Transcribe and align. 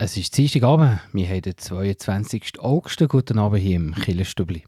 Es 0.00 0.16
ist 0.16 0.38
Dienstagabend, 0.38 1.00
wir 1.12 1.28
haben 1.28 1.42
den 1.42 1.58
22. 1.58 2.60
August. 2.60 3.04
Guten 3.08 3.36
Abend 3.40 3.60
hier 3.60 3.74
im 3.74 3.96
Killerstübli. 3.96 4.62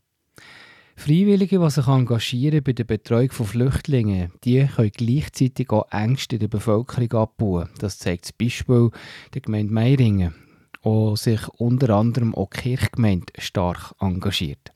Freiwillige, 0.97 1.61
die 1.61 1.71
sich 1.71 1.87
engagieren 1.87 2.65
bei 2.65 2.73
der 2.73 2.83
Betreuung 2.83 3.31
von 3.31 3.47
Flüchtlingen, 3.47 4.33
die 4.43 4.67
können 4.67 4.91
gleichzeitig 4.91 5.71
auch 5.71 5.87
Ängste 5.93 6.35
in 6.35 6.41
der 6.41 6.49
Bevölkerung 6.49 7.13
abbauen. 7.13 7.69
Das 7.79 8.01
zeigt 8.01 8.25
das 8.25 8.33
Beispiel 8.33 8.91
der 9.33 9.41
Gemeinde 9.41 9.73
Meiringen, 9.73 10.35
wo 10.83 11.15
sich 11.15 11.47
unter 11.59 11.91
anderem 11.91 12.35
auch 12.35 12.51
die 12.51 12.63
Kirchgemeinde 12.63 13.33
stark 13.39 13.95
engagiert. 14.01 14.73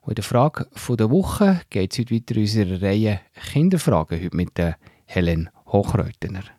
Und 0.00 0.10
in 0.10 0.14
der 0.16 0.24
Frage 0.24 0.66
der 0.88 1.10
Woche 1.10 1.60
geht 1.70 1.92
es 1.92 2.00
heute 2.00 2.12
weiter 2.16 2.34
in 2.34 2.42
unserer 2.42 2.82
Reihe 2.82 3.20
Kinderfragen, 3.52 4.20
heute 4.20 4.36
mit 4.36 4.58
Helen 5.04 5.48
Hochreutner. 5.68 6.55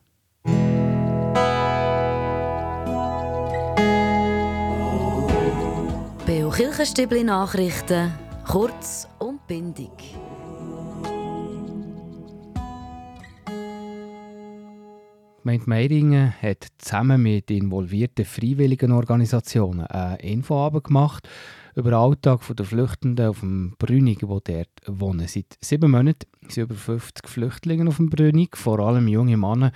Kirchenstübli 6.58 7.24
Nachrichten, 7.24 8.12
kurz 8.48 9.08
und 9.20 9.46
bindig. 9.46 9.92
Gemeinde 15.44 15.70
Meiringen 15.70 16.34
hat 16.42 16.66
zusammen 16.80 17.22
mit 17.22 17.52
involvierten 17.52 18.26
freiwilligen 18.26 18.92
Organisationen 18.92 19.86
eine 19.86 20.18
Infoabend 20.18 20.86
gemacht 20.86 21.30
über 21.76 21.92
den 21.92 22.00
Alltag 22.00 22.42
der 22.50 22.66
Flüchtenden 22.66 23.28
auf 23.28 23.42
dem 23.42 23.76
Brünig, 23.78 24.22
die 24.22 24.26
dort 24.26 24.70
wohnen. 24.88 25.28
Seit 25.28 25.60
sieben 25.62 25.92
Monaten 25.92 26.26
sind 26.48 26.64
über 26.64 26.74
50 26.74 27.28
Flüchtlinge 27.30 27.88
auf 27.88 27.98
dem 27.98 28.10
Brünig, 28.10 28.58
vor 28.58 28.80
allem 28.80 29.08
junge 29.08 29.38
Männer 29.38 29.72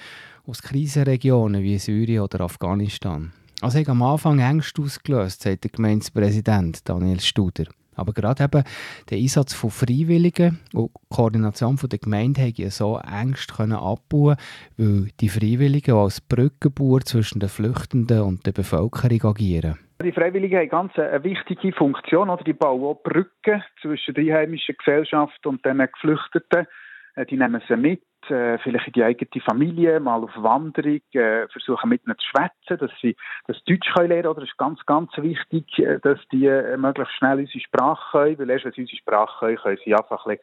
aus 0.47 0.63
Krisenregionen 0.63 1.61
wie 1.61 1.77
Syrien 1.77 2.23
oder 2.23 2.41
Afghanistan. 2.41 3.33
Also 3.61 3.77
ich 3.77 3.87
am 3.89 4.01
Anfang 4.01 4.39
Ängste 4.39 4.81
ausgelöst, 4.81 5.43
sagt 5.43 5.63
der 5.63 5.71
Gemeindepräsident 5.71 6.89
Daniel 6.89 7.19
Studer. 7.19 7.65
Aber 7.95 8.11
gerade 8.11 8.43
eben 8.43 8.63
der 9.11 9.17
Einsatz 9.19 9.53
von 9.53 9.69
Freiwilligen 9.69 10.59
und 10.73 10.89
die 10.95 11.15
Koordination 11.15 11.75
der 11.75 11.99
Gemeinde 11.99 12.41
haben 12.41 12.69
so 12.71 12.97
Ängste 12.99 13.53
abbauen 13.61 14.37
weil 14.77 15.07
die 15.19 15.29
Freiwilligen 15.29 15.93
als 15.93 16.21
Brückenbauer 16.21 17.01
zwischen 17.01 17.39
den 17.39 17.49
Flüchtenden 17.49 18.21
und 18.21 18.47
der 18.47 18.53
Bevölkerung 18.53 19.21
agieren. 19.23 19.77
Die 20.01 20.11
Freiwilligen 20.11 20.57
haben 20.57 20.69
ganz 20.69 20.97
eine 20.97 21.23
wichtige 21.23 21.71
Funktion. 21.73 22.31
Oder? 22.31 22.43
Die 22.43 22.53
bauen 22.53 22.83
auch 22.83 23.03
Brücken 23.03 23.63
zwischen 23.83 24.15
der 24.15 24.23
einheimischen 24.23 24.75
Gesellschaft 24.75 25.45
und 25.45 25.63
den 25.63 25.77
Geflüchteten. 25.77 26.65
Äh, 27.13 27.27
die 27.27 27.37
nehmen 27.37 27.61
sie 27.67 27.75
mit, 27.75 28.01
äh, 28.29 28.57
vielleicht 28.59 28.87
in 28.87 28.93
die 28.93 29.03
eigene 29.03 29.41
Familie, 29.43 29.99
mal 29.99 30.23
auf 30.23 30.31
Wanderung, 30.35 31.01
äh, 31.13 31.47
versuchen 31.47 31.89
mit 31.89 32.05
ihnen 32.05 32.17
zu 32.17 32.27
schwätzen, 32.27 32.77
dass 32.79 32.91
sie 33.01 33.15
das 33.47 33.63
Deutsch 33.63 33.93
können 33.93 34.09
lernen 34.09 34.27
oder 34.27 34.43
es 34.43 34.49
ist 34.49 34.57
ganz, 34.57 34.85
ganz 34.85 35.11
wichtig, 35.17 35.65
dass 36.03 36.19
die 36.31 36.47
möglichst 36.77 37.13
schnell 37.15 37.39
unsere 37.39 37.59
Sprache 37.59 38.11
können, 38.11 38.39
weil 38.39 38.49
erst 38.49 38.65
wenn 38.65 38.71
sie 38.73 38.81
unsere 38.81 38.97
Sprache 38.97 39.39
können, 39.39 39.57
können 39.57 39.77
sie 39.83 39.95
einfach 39.95 40.25
ein 40.25 40.37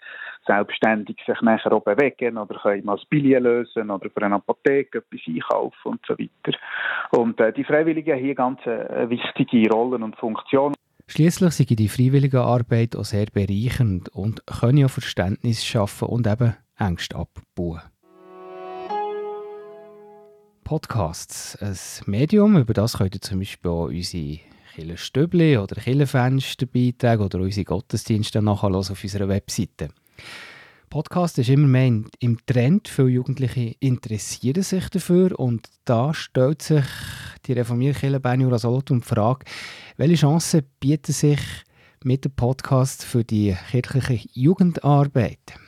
selbstständig 0.47 1.19
sich 1.27 1.41
nachher 1.43 1.73
auch 1.73 1.83
bewegen 1.83 2.39
oder 2.39 2.59
können 2.59 2.85
mal 2.85 2.97
das 2.97 3.05
Billet 3.07 3.41
lösen 3.41 3.91
oder 3.91 4.11
für 4.11 4.23
eine 4.23 4.37
Apotheke 4.37 4.99
etwas 4.99 5.21
einkaufen 5.27 5.89
und 5.93 6.01
so 6.07 6.15
weiter. 6.19 6.59
Und 7.11 7.39
die 7.57 7.65
Freiwilligen 7.65 8.15
haben 8.15 8.25
hier 8.25 8.35
ganz 8.35 8.61
wichtige 8.65 9.71
Rollen 9.71 10.03
und 10.03 10.17
Funktionen. 10.17 10.75
Schließlich 11.11 11.55
sind 11.55 11.79
die 11.79 11.89
freiwillige 11.89 12.43
Arbeit 12.43 12.95
auch 12.95 13.05
sehr 13.05 13.27
bereichernd 13.33 14.11
und 14.11 14.47
können 14.47 14.77
ja 14.77 14.89
Verständnis 14.89 15.65
schaffen 15.65 16.07
und 16.07 16.27
eben 16.27 16.55
Ängste 16.79 17.17
abbauen. 17.17 17.81
Podcasts, 20.65 21.57
ein 21.57 21.77
Medium, 22.07 22.57
über 22.57 22.75
das 22.75 22.99
könnt 22.99 23.15
ihr 23.15 23.21
zum 23.21 23.41
Beispiel 23.41 23.71
auch 23.71 23.87
unsere 23.87 24.41
Killerstübli 24.75 25.57
oder 25.57 25.81
Killerfensterbeiträge 25.81 27.25
oder 27.25 27.41
unsere 27.41 27.65
Gottesdienste 27.65 28.43
nachhören 28.43 28.77
auf 28.77 29.03
unserer 29.03 29.29
Webseite. 29.29 29.89
Podcast 30.89 31.39
ist 31.39 31.49
immer 31.49 31.67
mehr 31.67 32.03
im 32.21 32.39
Trend. 32.47 32.89
Viele 32.89 33.09
Jugendliche 33.09 33.75
interessieren 33.81 34.63
sich 34.63 34.89
dafür 34.89 35.39
und 35.39 35.69
da 35.85 36.15
stellt 36.15 36.63
sich 36.63 36.85
die 37.47 37.55
reformierte 37.55 38.01
Kirche 38.01 38.21
Benjura 38.21 38.59
Solothurn 38.59 39.01
die 39.01 39.07
Frage, 39.07 39.47
welche 39.97 40.17
Chancen 40.17 40.63
bieten 40.81 41.13
sich 41.13 41.41
mit 42.05 42.25
dem 42.25 42.33
Podcast 42.33 43.05
für 43.05 43.25
die 43.25 43.57
kirchliche 43.71 44.29
Jugendarbeit? 44.33 45.59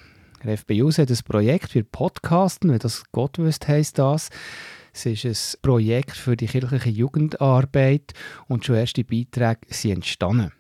Ref 0.45 0.65
BJUS 0.65 0.99
hat 0.99 1.11
ein 1.11 1.19
Projekt 1.25 1.73
für 1.73 1.85
Podcasten, 1.85 2.71
wenn 2.71 2.79
das 2.79 3.05
Gott 3.13 3.39
wüsst, 3.39 3.69
heisst 3.69 3.99
das. 3.99 4.31
Es 4.93 5.05
ist 5.05 5.25
ein 5.25 5.61
Projekt 5.63 6.17
für 6.17 6.37
die 6.37 6.47
kirchliche 6.47 6.89
Jugendarbeit 6.89 8.15
und 8.49 8.65
schon 8.65 8.77
erste 8.77 9.05
Beiträge 9.05 9.61
sind 9.69 9.93
entstanden. 9.93 10.53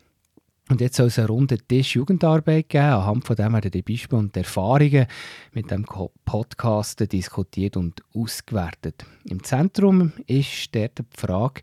Und 0.68 0.80
jetzt 0.80 0.96
soll 0.96 1.08
es 1.08 1.18
eine 1.18 1.28
runde 1.28 1.58
Tisch 1.58 1.96
Jugendarbeit 1.96 2.68
geben. 2.68 2.84
Anhand 2.84 3.26
von 3.26 3.34
dem 3.34 3.54
werden 3.54 3.72
die 3.72 3.82
Beispiele 3.82 4.20
und 4.20 4.36
die 4.36 4.40
Erfahrungen 4.40 5.06
mit 5.52 5.70
dem 5.70 5.84
Podcast 6.24 7.12
diskutiert 7.12 7.76
und 7.76 8.02
ausgewertet. 8.14 9.04
Im 9.24 9.42
Zentrum 9.42 10.12
ist 10.26 10.72
dort 10.74 10.98
die 10.98 11.04
Frage, 11.16 11.62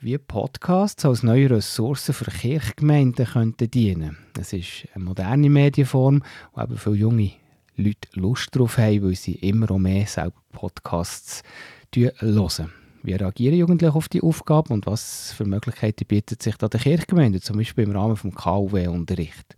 wie 0.00 0.18
Podcasts 0.18 1.04
als 1.04 1.22
neue 1.22 1.50
Ressourcen 1.50 2.14
für 2.14 2.30
Kirchgemeinden 2.30 3.26
könnten 3.26 3.70
dienen. 3.70 4.18
Es 4.38 4.52
ist 4.52 4.86
eine 4.94 5.04
moderne 5.04 5.50
Medienform, 5.50 6.22
wo 6.52 6.62
eben 6.62 6.76
viele 6.76 6.96
junge 6.96 7.32
Leute 7.76 8.08
Lust 8.14 8.54
darauf 8.54 8.78
haben, 8.78 9.02
weil 9.02 9.14
sie 9.14 9.34
immer 9.34 9.78
mehr 9.78 10.06
selber 10.06 10.40
Podcasts 10.52 11.42
hören. 11.94 12.72
Wie 13.02 13.12
reagieren 13.12 13.58
Jugendliche 13.58 13.94
auf 13.94 14.08
die 14.08 14.22
Aufgabe 14.22 14.72
und 14.72 14.86
was 14.86 15.32
für 15.32 15.44
Möglichkeiten 15.44 16.06
bietet 16.06 16.42
sich 16.42 16.56
da 16.56 16.68
der 16.68 16.80
Kirchgemeinde, 16.80 17.40
zum 17.40 17.58
Beispiel 17.58 17.84
im 17.84 17.92
Rahmen 17.92 18.16
des 18.16 18.34
KUW-Unterrichts? 18.34 19.56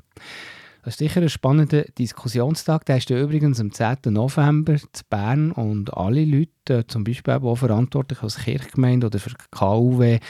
Das 0.83 0.95
ist 0.95 0.99
sicher 0.99 1.21
ein 1.21 1.29
spannender 1.29 1.83
Diskussionstag. 1.99 2.87
Der 2.87 2.99
ist 2.99 3.11
übrigens 3.11 3.61
am 3.61 3.73
10. 3.73 3.99
November 4.07 4.77
zu 4.77 5.03
Bern 5.09 5.53
und 5.53 5.93
alle 5.95 6.25
Leute, 6.25 6.87
zum 6.87 7.05
Beispiel 7.05 7.35
auch 7.35 7.57
verantwortlich 7.57 8.23
als 8.23 8.39
Kirchgemeinde 8.39 9.09
oder 9.09 9.19
für 9.19 9.33
KUW, 9.51 10.21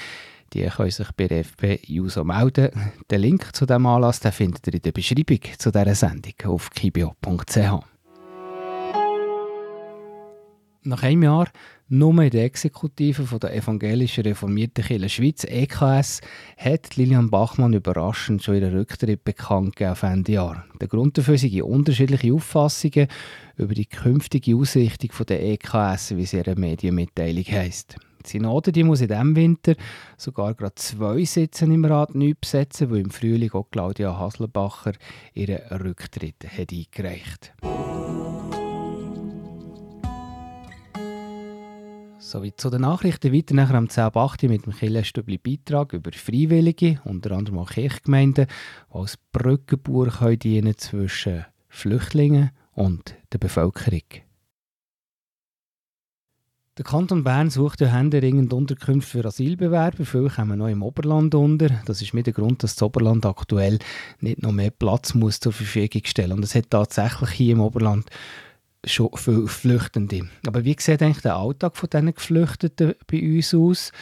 die 0.57 0.69
können 0.69 0.91
sich 0.91 1.13
bei 1.13 1.29
der 1.29 1.41
FP 1.41 1.81
User 1.91 2.25
melden. 2.25 2.71
Den 3.11 3.21
Link 3.21 3.55
zu 3.55 3.67
diesem 3.67 3.87
Anlass 3.87 4.21
den 4.21 4.33
findet 4.33 4.67
ihr 4.67 4.75
in 4.75 4.83
der 4.83 4.93
Beschreibung 4.93 5.41
zu 5.59 5.71
dieser 5.71 5.95
Sendung 5.95 6.35
auf 6.45 6.71
kibio.ch. 6.71 7.85
Nach 10.83 11.03
einem 11.03 11.23
Jahr 11.25 11.49
nur 11.89 12.23
in 12.23 12.31
der 12.31 12.45
Exekutive 12.45 13.39
der 13.39 13.55
Evangelischen 13.55 14.25
Reformierten 14.25 14.85
Kirche 14.85 15.09
Schweiz, 15.09 15.45
EKS, 15.45 16.21
hat 16.57 16.97
Lilian 16.97 17.29
Bachmann 17.29 17.75
überraschend 17.75 18.43
schon 18.43 18.55
ihren 18.55 18.77
Rücktritt 18.77 19.25
bekannt 19.25 19.77
gegeben 19.77 19.93
auf 19.93 20.05
Ende 20.05 20.33
Jahr. 20.33 20.65
Der 20.81 20.89
Grund 20.89 21.19
dafür 21.19 21.37
sind 21.37 21.61
unterschiedliche 21.61 22.33
Auffassungen 22.33 23.09
über 23.57 23.75
die 23.75 23.87
künftige 23.87 24.57
Ausrichtung 24.57 25.27
der 25.27 25.43
EKS, 25.43 26.17
wie 26.17 26.25
sie 26.25 26.39
ihre 26.39 26.55
Medienmitteilung 26.55 27.45
heisst. 27.45 27.99
Synode 28.27 28.73
die 28.73 28.85
muss 28.85 29.01
in 29.01 29.09
diesem 29.09 29.37
Winter 29.37 29.75
sogar 30.17 30.55
gerade 30.55 30.75
zwei 30.75 31.25
Sitze 31.25 31.65
im 31.65 31.85
Rat 31.85 32.15
neu 32.15 32.35
besetzen, 32.41 32.91
weil 32.91 33.01
im 33.01 33.11
Frühling 33.11 33.53
auch 33.53 33.71
Claudia 33.71 34.19
Haslebacher 34.19 34.93
ihren 35.35 35.67
Rücktritt 35.81 36.45
hat 36.45 36.73
eingereicht. 36.73 37.55
Sowie 42.27 42.53
zu 42.57 42.71
den 42.71 42.81
Nachrichten 42.81 43.33
weiter 43.33 43.55
nachher 43.55 43.77
am 43.77 43.87
10.8. 43.87 44.49
mit 44.49 44.67
dem 44.67 44.73
Killenstübli 44.73 45.39
Beitrag 45.39 45.93
über 45.93 46.11
Freiwillige, 46.13 47.01
unter 47.05 47.31
anderem 47.31 47.61
auch 47.61 47.71
Kirchgemeinden, 47.71 48.47
die 48.47 48.99
als 48.99 49.17
Brückenbauer 49.31 50.09
können 50.09 50.39
dienen 50.41 50.77
zwischen 50.77 51.47
Flüchtlingen 51.69 52.51
und 52.73 53.15
der 53.33 53.39
Bevölkerung. 53.39 54.26
Der 56.79 56.85
Kanton 56.85 57.25
Bern 57.25 57.49
sucht 57.49 57.81
ja 57.81 57.87
händeringend 57.87 58.53
Unterkünfte 58.53 59.23
für 59.23 59.27
Asylbewerber. 59.27 60.05
Viele 60.05 60.29
kommen 60.29 60.59
noch 60.59 60.69
im 60.69 60.83
Oberland 60.83 61.35
unter. 61.35 61.71
Das 61.87 62.03
ist 62.03 62.13
mit 62.13 62.27
der 62.27 62.35
Grund, 62.35 62.63
dass 62.63 62.75
das 62.75 62.83
Oberland 62.83 63.25
aktuell 63.25 63.79
nicht 64.21 64.43
noch 64.43 64.53
mehr 64.53 64.71
Platz 64.71 65.15
muss 65.15 65.41
zur 65.41 65.53
Verfügung 65.53 66.03
stellen. 66.05 66.33
Und 66.33 66.45
es 66.45 66.55
hat 66.55 66.69
tatsächlich 66.69 67.31
hier 67.31 67.53
im 67.55 67.63
Oberland 67.63 68.11
schon 68.85 69.09
viele 69.15 69.49
Flüchtende. 69.49 70.29
Aber 70.47 70.67
wie 70.67 70.77
sieht 70.79 71.01
eigentlich 71.01 71.23
der 71.23 71.37
Alltag 71.37 71.79
von 71.79 71.89
diesen 71.89 72.15
Geflüchteten 72.15 72.93
bei 73.07 73.23
uns 73.23 73.55
aus? 73.55 73.93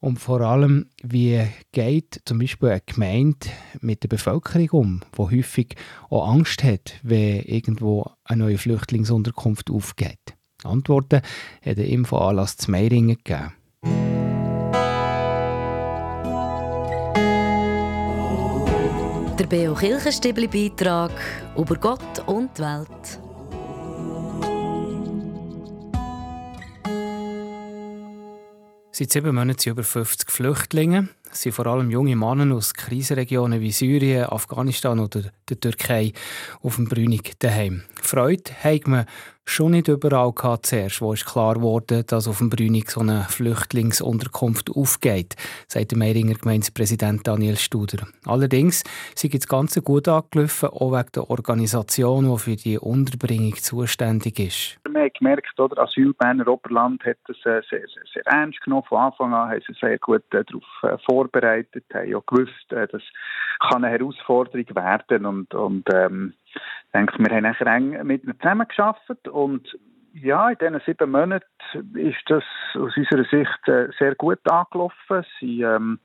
Und 0.00 0.18
vor 0.18 0.40
allem, 0.40 0.86
wie 1.02 1.46
geht 1.72 2.22
zum 2.24 2.38
Beispiel 2.38 2.70
eine 2.70 2.80
Gemeinde 2.86 3.46
mit 3.82 4.04
der 4.04 4.08
Bevölkerung 4.08 4.70
um, 4.70 5.00
die 5.18 5.36
häufig 5.36 5.76
auch 6.08 6.32
Angst 6.32 6.64
hat, 6.64 6.94
wenn 7.02 7.42
irgendwo 7.42 8.10
eine 8.24 8.44
neue 8.44 8.56
Flüchtlingsunterkunft 8.56 9.70
aufgeht? 9.70 10.34
Antworten 10.64 11.22
hat 11.64 11.78
der 11.78 11.86
Infoanlass 11.86 12.56
zu 12.56 12.70
Meiringen 12.70 13.18
gegeben. 13.22 13.52
Der 19.38 19.46
Beo 19.46 19.74
Kirchenstibli 19.74 20.46
Beitrag 20.46 21.12
über 21.56 21.74
Gott 21.76 22.22
und 22.26 22.56
die 22.56 22.62
Welt. 22.62 23.20
Seit 28.94 29.10
sieben 29.10 29.34
Monaten 29.34 29.58
sind 29.58 29.72
über 29.72 29.84
50 29.84 30.30
Flüchtlinge. 30.30 31.08
Es 31.32 31.42
sind 31.42 31.54
vor 31.54 31.66
allem 31.66 31.90
junge 31.90 32.14
Männer 32.14 32.54
aus 32.54 32.74
Krisenregionen 32.74 33.60
wie 33.62 33.72
Syrien, 33.72 34.26
Afghanistan 34.26 35.00
oder 35.00 35.22
der 35.54 35.72
Türkei 35.72 36.12
auf 36.62 36.76
dem 36.76 36.88
Brünig 36.88 37.38
daheim. 37.38 37.82
Freude 38.00 38.50
hat 38.62 38.86
man 38.86 39.06
schon 39.44 39.72
nicht 39.72 39.88
überall 39.88 40.32
gehabt 40.32 40.66
zuerst, 40.66 41.00
wo 41.00 41.12
es 41.12 41.24
klar 41.24 41.60
wurde, 41.60 42.04
dass 42.04 42.28
auf 42.28 42.38
dem 42.38 42.50
Brünig 42.50 42.90
so 42.90 43.00
eine 43.00 43.26
Flüchtlingsunterkunft 43.28 44.70
aufgeht, 44.70 45.34
sagt 45.66 45.90
der 45.90 45.98
Meiringer 45.98 46.34
Gemeindepräsident 46.34 47.26
Daniel 47.26 47.56
Studer. 47.56 48.06
Allerdings 48.24 48.84
sind 49.14 49.34
das 49.34 49.48
Ganze 49.48 49.82
gut 49.82 50.08
angelaufen, 50.08 50.68
auch 50.68 50.92
wegen 50.92 51.12
der 51.14 51.30
Organisation, 51.30 52.30
die 52.30 52.38
für 52.38 52.56
die 52.56 52.78
Unterbringung 52.78 53.56
zuständig 53.56 54.38
ist. 54.38 54.78
Wir 54.88 55.02
haben 55.02 55.10
gemerkt, 55.18 55.58
oder 55.58 55.82
Asylberner 55.82 56.46
Oberland 56.48 57.04
hat 57.04 57.18
es 57.28 57.36
äh, 57.38 57.62
sehr, 57.68 57.80
sehr, 57.88 58.04
sehr, 58.12 58.26
ernst 58.26 58.60
genommen. 58.62 58.84
Von 58.88 58.98
Anfang 58.98 59.34
an 59.34 59.50
haben 59.50 59.62
sie 59.66 59.74
sehr 59.80 59.98
gut 59.98 60.22
äh, 60.32 60.44
darauf 60.44 60.64
äh, 60.82 60.98
vorbereitet, 61.04 61.84
haben 61.92 62.14
auch 62.14 62.26
gewusst, 62.26 62.52
das 62.68 63.02
kann 63.68 63.84
eine 63.84 63.90
Herausforderung 63.90 64.66
werden 64.74 65.26
und, 65.26 65.41
und 65.54 65.84
ähm, 65.92 66.34
ich 66.46 66.60
denke, 66.94 67.18
wir 67.18 67.34
haben 67.34 67.42
nachher 67.42 67.66
eng 67.66 68.06
mit 68.06 68.24
ihnen 68.24 68.38
zusammengearbeitet 68.38 69.28
und 69.28 69.68
ja, 70.14 70.50
in 70.50 70.58
diesen 70.58 70.80
sieben 70.84 71.10
Monaten 71.10 71.44
ist 71.94 72.22
das 72.26 72.44
aus 72.74 72.96
unserer 72.96 73.24
Sicht 73.24 73.68
äh, 73.68 73.88
sehr 73.98 74.14
gut 74.14 74.40
angelaufen. 74.50 75.24
Sie 75.40 75.62
ähm, 75.62 76.00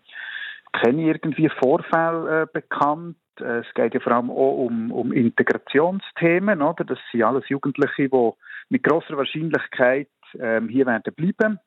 kennen 0.74 1.00
irgendwie 1.00 1.50
Vorfälle 1.50 2.44
äh, 2.44 2.48
bekannt. 2.52 3.18
Äh, 3.40 3.60
es 3.60 3.74
geht 3.74 3.94
ja 3.94 4.00
vor 4.00 4.14
allem 4.14 4.32
auch 4.32 4.66
um, 4.66 4.92
um 4.92 5.12
Integrationsthemen. 5.12 6.62
Oder? 6.62 6.86
Das 6.86 7.00
sind 7.12 7.24
alles 7.24 7.50
Jugendliche, 7.50 8.08
die 8.08 8.32
mit 8.70 8.84
großer 8.84 9.18
Wahrscheinlichkeit 9.18 10.10
ähm, 10.40 10.70
hier 10.70 10.86
werden 10.86 11.14
bleiben 11.14 11.60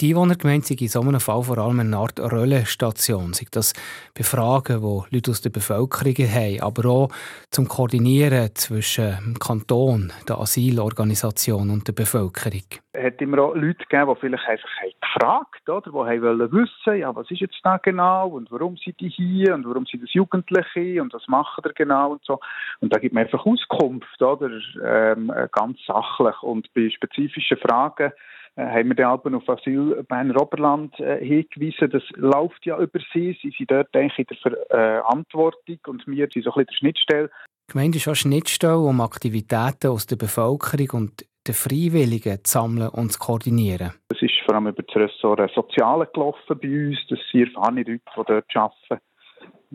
die 0.00 0.10
Einwohnergemeinde 0.10 0.66
sind 0.66 0.80
in 0.80 0.88
so 0.88 1.00
einem 1.02 1.20
Fall 1.20 1.42
vor 1.42 1.58
allem 1.58 1.80
eine 1.80 1.96
Art 1.96 2.18
Rollenstation. 2.20 3.34
Sei 3.34 3.46
das 3.50 3.74
Befragen, 4.14 4.80
die 4.80 5.14
Leute 5.14 5.30
aus 5.30 5.42
der 5.42 5.50
Bevölkerung 5.50 6.14
haben, 6.14 6.60
aber 6.60 6.88
auch 6.88 7.08
zum 7.50 7.68
Koordinieren 7.68 8.54
zwischen 8.54 9.16
dem 9.24 9.38
Kanton, 9.38 10.12
der 10.26 10.38
Asylorganisation 10.38 11.70
und 11.70 11.86
der 11.86 11.92
Bevölkerung. 11.92 12.64
Es 12.92 13.04
hat 13.04 13.20
immer 13.20 13.38
auch 13.42 13.54
Leute 13.54 13.84
gegeben, 13.88 14.14
die 14.14 14.20
vielleicht 14.20 14.48
einfach 14.48 14.68
gefragt 15.00 15.68
oder? 15.68 15.82
Die 15.82 15.92
wollen 15.92 16.52
wissen, 16.52 16.98
ja, 16.98 17.14
was 17.14 17.30
ist 17.30 17.40
jetzt 17.40 17.60
da 17.62 17.76
genau 17.76 18.28
und 18.28 18.50
warum 18.50 18.76
sind 18.76 18.98
die 19.00 19.08
hier 19.08 19.54
und 19.54 19.66
warum 19.66 19.86
sind 19.86 20.02
das 20.02 20.12
Jugendliche 20.14 21.00
und 21.00 21.12
was 21.12 21.26
machen 21.28 21.62
die 21.66 21.74
genau 21.74 22.12
und 22.12 22.24
so. 22.24 22.40
Und 22.80 22.94
da 22.94 22.98
gibt 22.98 23.14
man 23.14 23.24
einfach 23.24 23.44
Auskunft, 23.44 24.20
oder? 24.20 24.50
Ähm, 24.82 25.32
ganz 25.52 25.78
sachlich. 25.86 26.42
Und 26.42 26.72
bei 26.74 26.90
spezifischen 26.90 27.58
Fragen 27.58 28.12
haben 28.56 28.88
wir 28.88 28.94
den 28.94 29.06
Alpen 29.06 29.34
auf 29.34 29.48
Asyl 29.48 30.02
Berner 30.08 30.40
Oberland 30.40 30.98
äh, 31.00 31.24
hingewiesen. 31.24 31.90
Das 31.90 32.02
läuft 32.16 32.66
ja 32.66 32.78
über 32.78 32.98
sie. 33.12 33.38
Sie 33.42 33.52
sind 33.56 33.70
dort 33.70 33.94
eigentlich 33.94 34.18
in 34.18 34.26
der 34.26 34.56
Verantwortung 34.68 35.78
und 35.86 36.06
wir 36.06 36.28
sind 36.32 36.44
so 36.44 36.50
ein 36.50 36.64
bisschen 36.64 36.66
der 36.66 36.76
Schnittstelle. 36.76 37.30
Die 37.68 37.72
Gemeinde 37.72 37.98
ist 37.98 38.08
auch 38.08 38.14
Schnittstelle, 38.14 38.78
um 38.78 39.00
Aktivitäten 39.00 39.90
aus 39.90 40.06
der 40.06 40.16
Bevölkerung 40.16 41.02
und 41.02 41.24
den 41.46 41.54
Freiwilligen 41.54 42.44
zu 42.44 42.52
sammeln 42.52 42.88
und 42.88 43.12
zu 43.12 43.18
koordinieren. 43.18 43.92
Das 44.08 44.20
ist 44.20 44.34
vor 44.44 44.56
allem 44.56 44.66
über 44.66 44.82
das 44.82 44.96
Ressort 44.96 45.50
Soziale 45.54 46.08
gelaufen 46.12 46.58
bei 46.60 46.88
uns. 46.88 46.98
Das 47.08 47.18
sind 47.30 47.54
erfahrene 47.54 47.82
Leute, 47.82 48.02
die 48.16 48.22
dort 48.26 48.56
arbeiten. 48.56 49.04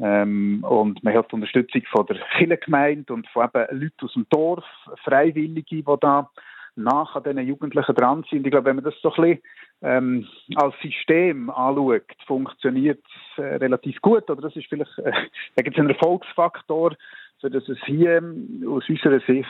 Ähm, 0.01 0.63
und 0.67 1.03
man 1.03 1.13
hat 1.13 1.31
die 1.31 1.35
Unterstützung 1.35 1.81
von 1.89 2.05
der 2.05 2.17
Kirchengemeinde 2.37 3.13
und 3.13 3.27
von 3.29 3.45
eben 3.45 3.79
Leuten 3.79 4.05
aus 4.05 4.13
dem 4.13 4.27
Dorf, 4.29 4.65
Freiwillige, 5.03 5.77
die 5.77 5.83
da 6.01 6.29
nach 6.75 7.15
an 7.15 7.23
diesen 7.23 7.47
Jugendlichen 7.47 7.95
dran 7.95 8.25
sind. 8.29 8.45
Ich 8.45 8.51
glaube, 8.51 8.65
wenn 8.65 8.77
man 8.77 8.85
das 8.85 8.95
so 9.01 9.11
ein 9.13 9.21
bisschen 9.21 9.41
ähm, 9.81 10.27
als 10.55 10.75
System 10.81 11.49
anschaut, 11.49 12.03
funktioniert 12.25 13.03
es 13.05 13.43
äh, 13.43 13.55
relativ 13.55 14.01
gut. 14.01 14.29
Oder 14.29 14.41
das 14.41 14.55
ist 14.55 14.67
vielleicht 14.67 14.97
äh, 14.99 15.11
ein 15.55 15.89
Erfolgsfaktor, 15.89 16.95
für 17.39 17.49
dass 17.49 17.67
es 17.69 17.77
hier 17.85 18.17
ähm, 18.17 18.65
aus 18.67 18.87
unserer 18.89 19.19
Sicht 19.21 19.47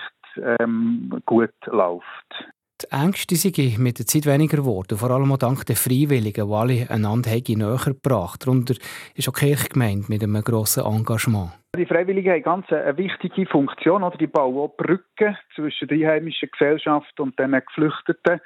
ähm, 0.60 1.22
gut 1.26 1.54
läuft. 1.66 2.46
Die 2.86 2.92
Ängste 2.92 3.36
sind 3.36 3.80
mit 3.80 3.98
der 3.98 4.06
Zeit 4.06 4.28
weniger 4.28 4.58
geworden, 4.58 4.98
vor 4.98 5.10
allem 5.10 5.32
auch 5.32 5.38
dank 5.38 5.66
der 5.66 5.76
Freiwilligen, 5.76 6.48
die 6.48 6.54
alle 6.54 6.90
einander 6.90 7.32
näher 7.32 7.80
gebracht 7.84 8.46
Darunter 8.46 8.76
ist 9.16 9.28
auch 9.28 9.34
die 9.34 9.46
Kirche 9.46 9.70
gemeint 9.70 10.08
mit 10.08 10.22
einem 10.22 10.44
grossen 10.44 10.86
Engagement. 10.86 11.52
Die 11.76 11.86
Freiwilligen 11.86 12.34
haben 12.34 12.44
ganz 12.44 12.72
eine 12.72 12.96
wichtige 12.98 13.48
Funktion. 13.48 14.04
Oder? 14.04 14.18
Die 14.18 14.28
bauen 14.28 14.58
auch 14.58 14.76
Brücken 14.78 15.36
zwischen 15.56 15.88
der 15.88 15.98
einheimischen 15.98 16.50
Gesellschaft 16.52 17.20
und 17.20 17.40
den 17.40 17.52
Geflüchteten. 17.52 18.40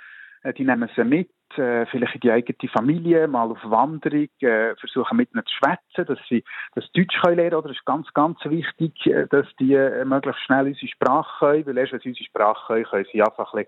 Äh, 0.44 0.54
die 0.54 0.64
nehmen 0.64 0.90
sie 0.96 1.04
mit 1.04 1.30
äh, 1.58 1.86
vielleicht 1.88 2.16
in 2.16 2.22
die 2.22 2.32
eigene 2.32 2.70
Familie, 2.72 3.28
mal 3.28 3.50
auf 3.52 3.60
Wanderung, 3.64 4.28
äh, 4.42 4.76
versuchen 4.76 5.18
mit 5.18 5.34
ihnen 5.34 5.46
zu 5.46 5.54
schwätzen, 5.56 6.06
dass 6.06 6.20
sie 6.28 6.44
das 6.76 6.92
Deutsch 6.92 7.20
können 7.22 7.38
lernen 7.38 7.56
oder 7.56 7.70
es 7.70 7.78
ist 7.78 7.86
ganz, 7.86 8.08
ganz 8.14 8.38
wichtig, 8.46 8.94
äh, 9.08 9.28
dass 9.28 9.48
die 9.60 9.74
äh, 9.74 10.06
möglichst 10.06 10.42
schnell 10.44 10.68
unsere 10.68 10.88
Sprache 10.88 11.40
können, 11.40 11.66
weil 11.66 11.78
erst 11.78 11.94
wenn 11.94 12.00
sie 12.02 12.10
unsere 12.10 12.26
Sprache 12.26 12.68
können, 12.68 12.86
können 12.86 13.06
sie 13.12 13.22
einfach 13.22 13.54
ein 13.54 13.66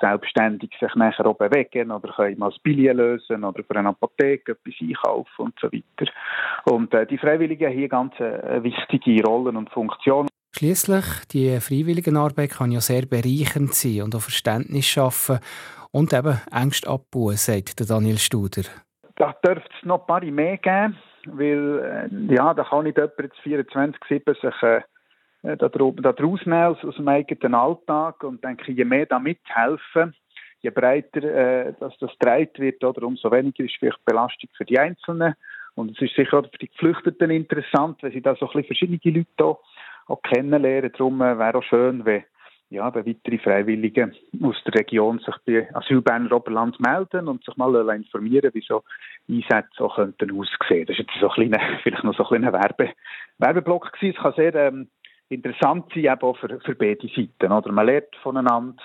selbstständig 0.00 0.70
sich 0.80 0.94
nachher 0.94 1.26
auch 1.26 1.36
bewegen 1.36 1.90
oder 1.90 2.12
können 2.12 2.38
mal 2.38 2.50
das 2.50 2.58
Billet 2.58 2.94
lösen 2.94 3.44
oder 3.44 3.62
für 3.62 3.76
eine 3.76 3.90
Apotheke 3.90 4.52
etwas 4.52 4.74
einkaufen 4.80 5.42
und 5.42 5.54
so 5.60 5.68
weiter. 5.68 6.12
Und 6.64 6.92
äh, 6.94 7.06
die 7.06 7.18
Freiwilligen 7.18 7.68
haben 7.68 7.78
hier 7.78 7.88
ganz 7.88 8.18
äh, 8.20 8.62
wichtige 8.62 9.22
Rollen 9.24 9.56
und 9.56 9.70
Funktionen. 9.70 10.28
Schließlich 10.54 11.04
die 11.32 11.60
Freiwilligenarbeit 11.60 12.50
kann 12.50 12.72
ja 12.72 12.80
sehr 12.80 13.06
bereichernd 13.06 13.74
sein 13.74 14.02
und 14.02 14.14
auch 14.14 14.20
Verständnis 14.20 14.86
schaffen 14.86 15.40
und 15.92 16.12
eben 16.12 16.40
Ängste 16.50 16.88
abbauen, 16.88 17.36
sagt 17.36 17.88
Daniel 17.88 18.18
Studer. 18.18 18.62
Da 19.16 19.34
dürfte 19.44 19.68
es 19.78 19.86
noch 19.86 20.00
ein 20.00 20.06
paar 20.06 20.24
mehr 20.24 20.56
geben, 20.56 20.98
weil 21.26 22.08
äh, 22.28 22.34
ja, 22.34 22.54
da 22.54 22.64
kann 22.64 22.84
nicht 22.84 22.96
jemand 22.96 23.18
jetzt 23.18 23.40
24-7 23.40 24.40
sich 24.40 24.62
äh, 24.62 24.82
äh 25.42 25.56
da, 25.56 25.68
da 25.68 26.68
aus, 26.68 26.78
dem 26.96 27.08
eigenen 27.08 27.54
Alltag 27.54 28.24
und 28.24 28.42
denke, 28.42 28.72
je 28.72 28.84
mehr 28.84 29.06
da 29.06 29.18
mithelfen, 29.18 30.14
je 30.60 30.70
breiter 30.70 31.22
äh, 31.22 31.74
dass 31.78 31.96
das 31.98 32.10
getragen 32.18 32.50
wird, 32.56 32.82
oder, 32.82 33.06
umso 33.06 33.30
weniger 33.30 33.64
ist 33.64 33.76
vielleicht 33.78 34.04
Belastung 34.04 34.48
für 34.56 34.64
die 34.64 34.78
Einzelnen. 34.78 35.34
Und 35.74 35.92
es 35.92 36.02
ist 36.02 36.14
sicher 36.14 36.38
auch 36.38 36.50
für 36.50 36.58
die 36.58 36.68
Geflüchteten 36.68 37.30
interessant, 37.30 38.02
wenn 38.02 38.12
sie 38.12 38.20
da 38.20 38.34
so 38.36 38.46
ein 38.46 38.52
bisschen 38.52 38.66
verschiedene 38.66 39.00
Leute 39.04 39.44
auch, 39.44 39.60
auch 40.06 40.22
kennenlernen. 40.22 40.92
Darum 40.92 41.20
äh, 41.20 41.38
wäre 41.38 41.58
auch 41.58 41.62
schön, 41.62 42.04
wenn 42.04 42.24
ja, 42.72 42.94
wenn 42.94 43.06
weitere 43.06 43.38
Freiwillige 43.38 44.12
aus 44.42 44.56
der 44.64 44.74
Region 44.74 45.18
sich 45.18 45.34
bei 45.44 45.68
Asylberner 45.74 46.32
Oberland 46.32 46.80
melden 46.80 47.28
und 47.28 47.44
sich 47.44 47.56
mal 47.56 47.74
informieren, 47.94 48.50
wie 48.54 48.64
so 48.66 48.82
Einsätze 49.28 49.84
auch 49.84 49.96
könnten 49.96 50.30
aussehen. 50.30 50.86
Das 50.86 50.98
ist 50.98 51.00
jetzt 51.00 51.20
so 51.20 51.28
ein 51.28 51.34
kleiner, 51.34 51.60
vielleicht 51.82 52.04
noch 52.04 52.16
so 52.16 52.24
ein 52.24 52.28
kleiner 52.28 52.52
Werbe, 52.52 52.90
Werbeblock 53.38 53.92
gewesen. 53.92 54.16
Es 54.16 54.22
kann 54.22 54.34
sehr 54.34 54.54
ähm, 54.54 54.88
interessant 55.28 55.86
sein, 55.94 56.04
eben 56.04 56.22
auch 56.22 56.36
für, 56.38 56.60
für 56.60 56.74
beide 56.74 57.06
Seiten. 57.08 57.52
Oder 57.52 57.72
man 57.72 57.86
lernt 57.86 58.16
voneinander 58.22 58.82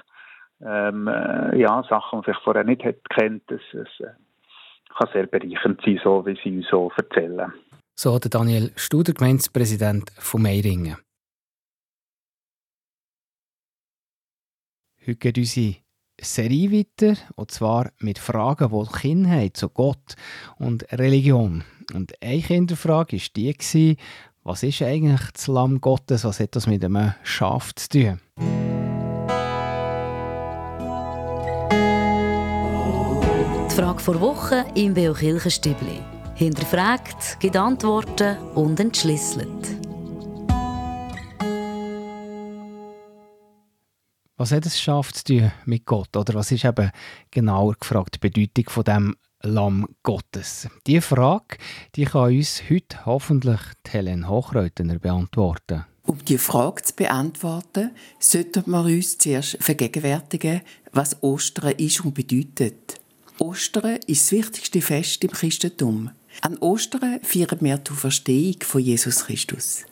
ähm, 0.62 1.08
äh, 1.08 1.58
ja, 1.58 1.84
Sachen, 1.90 2.10
die 2.10 2.16
man 2.16 2.24
vielleicht 2.24 2.44
vorher 2.44 2.64
nicht 2.66 2.84
hat 2.84 3.10
kennt. 3.10 3.50
Es, 3.50 3.62
es 3.74 4.06
äh, 4.06 4.12
kann 4.98 5.10
sehr 5.14 5.28
bereichernd 5.28 5.82
sein, 5.86 6.00
so 6.04 6.26
wie 6.26 6.38
sie 6.44 6.58
uns 6.58 6.68
so 6.70 6.92
erzählen. 6.98 7.54
So 7.96 8.20
der 8.20 8.30
Daniel 8.30 8.72
Studer, 8.76 9.14
Gemeindepräsident 9.14 10.12
von 10.20 10.42
Meiringen. 10.42 10.98
Heute 15.08 15.16
geht 15.16 15.38
unsere 15.38 15.76
Serie 16.20 16.70
weiter, 16.70 17.16
und 17.38 17.50
zwar 17.50 17.92
mit 18.00 18.20
Fragen, 18.20 18.70
die 18.70 19.00
Kinder 19.00 19.30
haben 19.30 19.54
zu 19.54 19.70
Gott 19.70 20.16
und 20.58 20.84
Religion. 20.92 21.64
Und 21.94 22.22
eine 22.22 22.42
Kinderfrage 22.42 23.16
war 23.16 23.24
die, 23.38 23.98
was 24.44 24.64
ist 24.64 24.82
eigentlich 24.82 25.22
das 25.32 25.48
Lamm 25.48 25.80
Gottes, 25.80 26.26
was 26.26 26.42
hat 26.42 26.58
das 26.58 26.68
mit 26.68 26.84
einem 26.84 27.14
Schaf 27.24 27.74
zu 27.76 27.88
tun? 27.88 28.20
Die 33.70 33.76
Frage 33.76 34.00
vor 34.00 34.20
Woche 34.20 34.66
im 34.76 34.94
Beo 34.94 35.14
Kirchenstübli. 35.14 36.02
Hinterfragt, 36.36 37.40
gibt 37.40 37.56
Antworten 37.56 38.38
und 38.56 38.78
entschlüsselt. 38.82 39.87
Was 44.40 44.52
hat 44.52 44.68
es 44.68 44.80
Schaf 44.80 45.12
zu 45.14 45.24
tun 45.24 45.52
mit 45.66 45.88
Gott? 45.88 46.16
Oder 46.16 46.36
was 46.36 46.52
ist 46.52 46.64
eben 46.64 46.92
genauer 47.32 47.74
gefragt 47.74 48.16
die 48.16 48.30
Bedeutung 48.30 48.70
von 48.70 48.84
dem 48.84 49.16
Lamm 49.42 49.88
Gottes? 50.04 50.68
Diese 50.86 51.02
Frage 51.02 51.58
die 51.96 52.06
kann 52.06 52.36
uns 52.36 52.62
heute 52.70 53.04
hoffentlich 53.08 53.60
Helen 53.88 54.30
Hochreutner 54.30 55.00
beantworten. 55.00 55.86
Um 56.04 56.24
die 56.24 56.38
Frage 56.38 56.84
zu 56.84 56.94
beantworten, 56.94 57.90
sollten 58.20 58.70
wir 58.70 58.84
uns 58.84 59.18
zuerst 59.18 59.58
vergegenwärtigen, 59.60 60.62
was 60.92 61.22
Ostern 61.24 61.72
ist 61.72 62.06
und 62.06 62.14
bedeutet. 62.14 63.02
Ostern 63.40 63.98
ist 64.06 64.22
das 64.22 64.32
wichtigste 64.34 64.82
Fest 64.82 65.24
im 65.24 65.32
Christentum. 65.32 66.12
An 66.42 66.60
Ostern 66.60 67.22
feiern 67.24 67.58
wir 67.62 67.80
die 67.80 67.92
Verstehung 67.92 68.58
von 68.62 68.82
Jesus 68.82 69.26
Christus. 69.26 69.87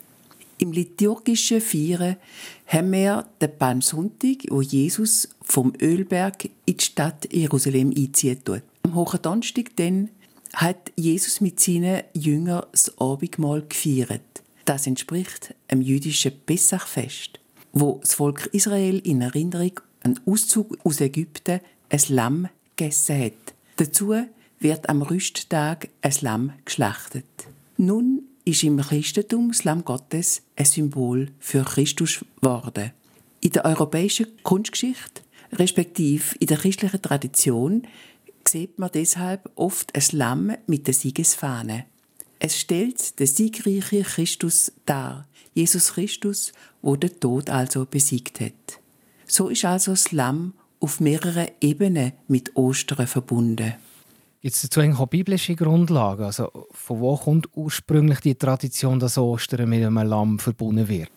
Im 0.58 0.72
liturgischen 0.72 1.60
Feiern 1.60 2.16
haben 2.66 2.92
wir 2.92 3.26
den 3.40 3.58
Palmsonntag, 3.58 4.38
wo 4.48 4.62
Jesus 4.62 5.28
vom 5.42 5.74
Ölberg 5.80 6.46
in 6.64 6.76
die 6.78 6.84
Stadt 6.84 7.28
Jerusalem 7.30 7.92
einzieht. 7.96 8.48
Am 8.82 8.94
Hohen 8.94 9.20
Donnerstag 9.20 9.76
dann 9.76 10.08
hat 10.54 10.92
Jesus 10.96 11.42
mit 11.42 11.60
seinen 11.60 12.02
Jüngern 12.14 12.64
das 12.72 12.98
Abendmahl 12.98 13.64
gefeiert. 13.68 14.22
Das 14.64 14.86
entspricht 14.86 15.54
einem 15.68 15.82
jüdischen 15.82 16.32
Pessachfest, 16.46 17.38
wo 17.72 17.98
das 18.00 18.14
Volk 18.14 18.46
Israel 18.52 18.98
in 19.00 19.20
Erinnerung 19.20 19.78
an 20.02 20.18
Auszug 20.24 20.78
aus 20.84 21.00
Ägypten 21.00 21.60
ein 21.90 22.00
Lamm 22.08 22.48
gegessen 22.76 23.20
hat. 23.20 23.54
Dazu 23.76 24.14
wird 24.58 24.88
am 24.88 25.02
Rüsttag 25.02 25.88
ein 26.00 26.14
Lamm 26.22 26.52
geschlachtet. 26.64 27.26
Nun 27.76 28.22
ist 28.46 28.62
im 28.62 28.80
Christentum 28.80 29.48
das 29.48 29.64
Lamm 29.64 29.84
Gottes 29.84 30.42
ein 30.54 30.64
Symbol 30.64 31.32
für 31.38 31.64
Christus 31.64 32.24
geworden. 32.40 32.92
In 33.40 33.50
der 33.50 33.64
europäischen 33.64 34.28
Kunstgeschichte, 34.42 35.22
respektive 35.52 36.36
in 36.38 36.46
der 36.46 36.56
christlichen 36.56 37.02
Tradition, 37.02 37.82
sieht 38.46 38.78
man 38.78 38.90
deshalb 38.94 39.50
oft 39.56 39.94
ein 39.94 40.04
Lamm 40.12 40.52
mit 40.66 40.86
der 40.86 40.94
Siegesfahne. 40.94 41.86
Es 42.38 42.56
stellt 42.56 43.18
den 43.18 43.26
siegreichen 43.26 44.04
Christus 44.04 44.72
dar, 44.86 45.26
Jesus 45.52 45.94
Christus, 45.94 46.52
wo 46.82 46.94
der 46.94 47.18
Tod 47.18 47.50
also 47.50 47.84
besiegt 47.84 48.40
hat. 48.40 48.80
So 49.26 49.48
ist 49.48 49.64
also 49.64 49.90
das 49.90 50.12
Lamm 50.12 50.52
auf 50.78 51.00
mehreren 51.00 51.48
Ebenen 51.60 52.12
mit 52.28 52.54
Ostern 52.54 53.08
verbunden. 53.08 53.74
Es 54.46 54.62
dazu 54.62 54.78
eigentlich 54.78 55.08
biblische 55.08 55.56
Grundlagen? 55.56 56.24
Also 56.24 56.68
von 56.70 57.00
wo 57.00 57.16
kommt 57.16 57.48
ursprünglich 57.54 58.20
die 58.20 58.36
Tradition, 58.36 59.00
dass 59.00 59.18
Ostern 59.18 59.68
mit 59.68 59.84
einem 59.84 60.06
Lamm 60.06 60.38
verbunden 60.38 60.86
wird? 60.86 61.10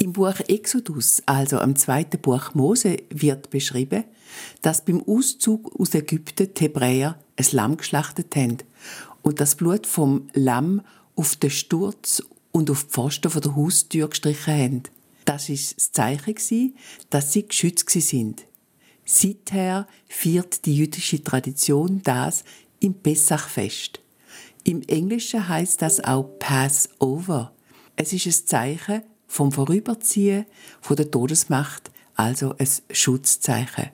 Im 0.00 0.12
Buch 0.12 0.40
Exodus, 0.48 1.22
also 1.26 1.60
am 1.60 1.76
zweiten 1.76 2.20
Buch 2.20 2.54
Mose, 2.54 2.96
wird 3.10 3.50
beschrieben, 3.50 4.02
dass 4.62 4.84
beim 4.84 5.00
Auszug 5.06 5.78
aus 5.78 5.94
Ägypten 5.94 6.54
die 6.54 6.60
Hebräer 6.64 7.16
ein 7.36 7.46
Lamm 7.52 7.76
geschlachtet 7.76 8.34
haben 8.34 8.58
und 9.22 9.38
das 9.38 9.54
Blut 9.54 9.86
vom 9.86 10.26
Lamm 10.32 10.82
auf 11.14 11.36
den 11.36 11.50
Sturz 11.50 12.20
und 12.50 12.68
auf 12.68 12.82
die 12.82 12.90
Pfosten 12.90 13.30
der 13.30 13.54
Haustür 13.54 14.08
gestrichen 14.08 14.54
haben. 14.54 14.82
Das 15.24 15.48
war 15.48 15.54
das 15.54 15.92
Zeichen, 15.92 16.74
dass 17.10 17.32
sie 17.32 17.46
geschützt 17.46 17.88
sind. 17.90 18.44
Seither 19.04 19.86
feiert 20.08 20.64
die 20.64 20.76
jüdische 20.76 21.22
Tradition 21.22 22.00
das 22.04 22.44
im 22.82 22.94
Pessachfest. 22.94 24.00
Im 24.64 24.82
Englischen 24.82 25.48
heißt 25.48 25.82
das 25.82 26.02
auch 26.02 26.24
Passover. 26.38 27.52
Es 27.96 28.12
ist 28.12 28.26
ein 28.26 28.46
Zeichen 28.46 29.02
vom 29.26 29.52
Vorüberziehen 29.52 30.46
von 30.80 30.96
der 30.96 31.10
Todesmacht, 31.10 31.90
also 32.14 32.54
ein 32.58 32.68
Schutzzeichen. 32.90 33.90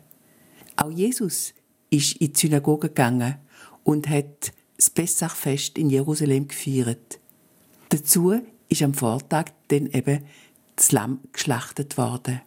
Auch 0.76 0.90
Jesus 0.90 1.54
ist 1.90 2.16
in 2.16 2.32
die 2.32 2.38
Synagoge 2.38 2.88
gegangen 2.88 3.36
und 3.84 4.08
hat 4.08 4.52
das 4.76 4.90
Pessachfest 4.90 5.78
in 5.78 5.90
Jerusalem 5.90 6.48
gefeiert. 6.48 7.18
Dazu 7.88 8.40
ist 8.68 8.82
am 8.82 8.94
Vortag 8.94 9.46
dann 9.68 9.86
eben 9.86 10.24
das 10.76 10.92
Lamm 10.92 11.20
geschlachtet 11.32 11.96
worden. 11.98 12.40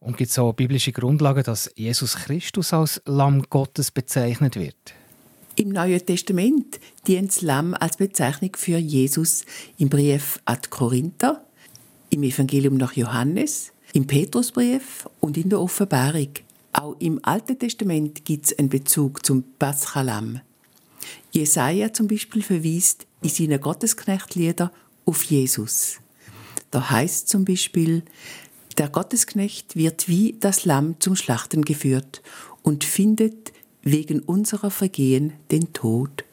Und 0.00 0.16
gibt 0.16 0.30
es 0.30 0.38
auch 0.38 0.52
biblische 0.52 0.92
Grundlagen, 0.92 1.42
dass 1.42 1.70
Jesus 1.74 2.14
Christus 2.14 2.72
als 2.72 3.02
Lamm 3.04 3.42
Gottes 3.50 3.90
bezeichnet 3.90 4.56
wird? 4.56 4.94
Im 5.58 5.70
Neuen 5.70 6.06
Testament 6.06 6.78
dient 7.08 7.30
das 7.30 7.42
Lamm 7.42 7.74
als 7.74 7.96
Bezeichnung 7.96 8.52
für 8.54 8.78
Jesus 8.78 9.44
im 9.76 9.88
Brief 9.88 10.38
an 10.44 10.58
die 10.64 10.70
Korinther, 10.70 11.44
im 12.10 12.22
Evangelium 12.22 12.76
nach 12.76 12.92
Johannes, 12.92 13.72
im 13.92 14.06
Petrusbrief 14.06 15.08
und 15.18 15.36
in 15.36 15.48
der 15.48 15.60
Offenbarung. 15.60 16.28
Auch 16.72 16.94
im 17.00 17.18
Alten 17.24 17.58
Testament 17.58 18.24
gibt 18.24 18.46
es 18.46 18.56
einen 18.56 18.68
Bezug 18.68 19.26
zum 19.26 19.42
Paschalam. 19.58 20.42
Jesaja 21.32 21.92
zum 21.92 22.06
Beispiel 22.06 22.42
verweist 22.42 23.08
in 23.22 23.28
seinen 23.28 23.60
Gottesknechtlieder 23.60 24.70
auf 25.06 25.24
Jesus. 25.24 25.98
Da 26.70 26.88
heißt 26.88 27.28
zum 27.28 27.44
Beispiel, 27.44 28.04
der 28.76 28.90
Gottesknecht 28.90 29.74
wird 29.74 30.06
wie 30.06 30.36
das 30.38 30.64
Lamm 30.64 31.00
zum 31.00 31.16
Schlachten 31.16 31.62
geführt 31.64 32.22
und 32.62 32.84
findet 32.84 33.52
wegen 33.82 34.20
unserer 34.20 34.70
Vergehen 34.70 35.32
den 35.50 35.72
Tod. 35.72 36.24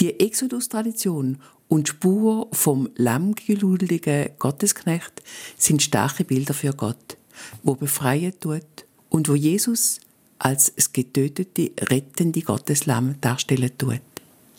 Die 0.00 0.20
Exodus-Tradition 0.20 1.38
und 1.68 1.88
Spur 1.88 2.48
vom 2.52 2.88
lammgeludeligen 2.96 4.30
Gottesknecht 4.38 5.22
sind 5.56 5.82
starke 5.82 6.24
Bilder 6.24 6.54
für 6.54 6.72
Gott, 6.72 7.16
wo 7.62 7.74
befreien 7.74 8.32
tut 8.40 8.62
und 9.10 9.28
wo 9.28 9.34
Jesus 9.34 10.00
als 10.38 10.72
das 10.74 10.92
getötete, 10.92 11.72
rettende 11.90 12.42
Gotteslamm 12.42 13.16
darstellen 13.20 13.76
tut. 13.76 14.00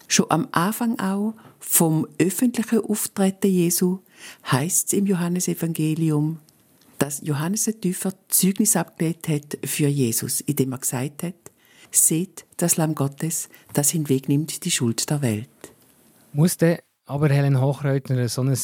Schon 0.07 0.29
am 0.29 0.48
Anfang 0.51 1.00
auch 1.00 1.36
vom 1.59 2.07
öffentlichen 2.17 2.79
Auftreten 2.79 3.48
Jesu 3.48 4.00
heißt 4.51 4.88
es 4.88 4.93
im 4.93 5.05
Johannesevangelium, 5.05 6.39
dass 6.98 7.21
Johannes 7.24 7.63
der 7.65 7.79
Täufer 7.79 8.13
Zeugnis 8.27 8.75
abgelegt 8.75 9.27
hat 9.29 9.57
für 9.63 9.88
Jesus, 9.88 10.41
indem 10.41 10.74
er 10.74 10.79
gesagt 10.79 11.24
hat, 11.24 11.36
seht 11.91 12.46
das 12.58 12.77
Lamm 12.77 12.96
Gottes, 12.96 13.50
das 13.74 13.89
hinwegnimmt 13.89 14.63
die 14.65 14.72
Schuld 14.72 15.10
der 15.10 15.22
Welt. 15.22 15.50
Muss 16.34 16.58
der 16.58 16.81
aber 17.05 17.29
Helen 17.29 17.60
Hochreutner 17.60 18.29
so 18.29 18.43
ein 18.43 18.58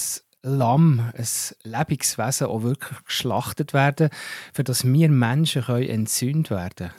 Lamm, 0.44 1.00
ein 1.00 1.28
Lebenswesen 1.64 2.48
auch 2.48 2.62
wirklich 2.62 3.04
geschlachtet 3.04 3.74
werden, 3.74 4.10
für 4.54 4.64
das 4.64 4.86
wir 4.86 5.10
Menschen 5.10 5.64
können 5.64 5.90
entzündet 5.90 6.52
werden 6.52 6.92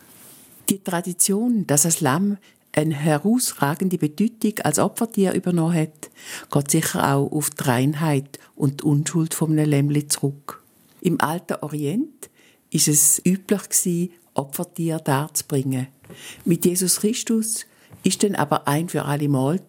Die 0.68 0.83
Tradition, 0.83 1.66
dass 1.66 1.83
das 1.83 2.00
Lamm 2.00 2.38
eine 2.73 2.95
herausragende 2.95 3.97
Bedeutung 3.99 4.59
als 4.64 4.78
Opfertier 4.78 5.33
übernommen 5.33 5.75
hat, 5.75 6.11
geht 6.52 6.71
sicher 6.71 7.14
auch 7.14 7.30
auf 7.30 7.50
die 7.50 7.62
Reinheit 7.62 8.38
und 8.54 8.80
die 8.80 8.85
Unschuld 8.85 9.33
von 9.33 9.52
einem 9.52 9.71
Lämmli 9.71 10.09
zurück. 10.09 10.62
Im 11.00 11.21
alten 11.21 11.54
Orient 11.62 12.28
ist 12.71 12.88
es 12.88 13.23
üblich 13.25 13.71
Opfertier 14.36 14.98
darzubringen. 14.98 15.88
Mit 16.44 16.64
Jesus 16.64 17.00
Christus 17.00 17.66
ist 18.02 18.22
dann 18.22 18.34
aber 18.34 18.68
ein 18.68 18.88
für 18.88 19.04
alle 19.04 19.28
Mal 19.28 19.60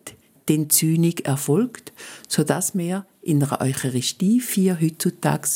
die 0.47 0.55
Entzündung 0.55 1.17
erfolgt, 1.24 1.91
sodass 2.27 2.77
wir 2.77 3.05
in 3.21 3.43
einer 3.43 3.62
Eucharistie 3.62 4.39
vier 4.39 4.79
heutzutage 4.79 5.50